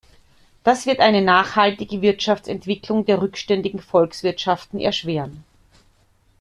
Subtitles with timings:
[0.63, 5.43] Das wird eine nachhaltige Wirtschaftsentwicklung der rückständigen Volkswirtschaften erschweren.